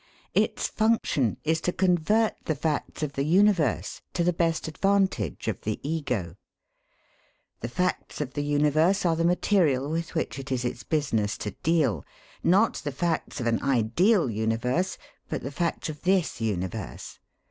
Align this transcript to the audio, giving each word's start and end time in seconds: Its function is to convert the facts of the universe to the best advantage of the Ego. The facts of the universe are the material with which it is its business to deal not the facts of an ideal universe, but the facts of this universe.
Its 0.33 0.67
function 0.67 1.37
is 1.43 1.61
to 1.61 1.71
convert 1.71 2.33
the 2.45 2.55
facts 2.55 3.03
of 3.03 3.13
the 3.13 3.23
universe 3.23 4.01
to 4.13 4.23
the 4.23 4.33
best 4.33 4.67
advantage 4.67 5.47
of 5.47 5.61
the 5.61 5.79
Ego. 5.87 6.33
The 7.59 7.67
facts 7.69 8.19
of 8.19 8.33
the 8.33 8.41
universe 8.41 9.05
are 9.05 9.15
the 9.15 9.23
material 9.23 9.87
with 9.91 10.15
which 10.15 10.39
it 10.39 10.51
is 10.51 10.65
its 10.65 10.81
business 10.81 11.37
to 11.45 11.51
deal 11.61 12.03
not 12.43 12.77
the 12.77 12.91
facts 12.91 13.39
of 13.39 13.45
an 13.45 13.61
ideal 13.61 14.27
universe, 14.27 14.97
but 15.29 15.43
the 15.43 15.51
facts 15.51 15.87
of 15.87 16.01
this 16.01 16.41
universe. 16.41 17.19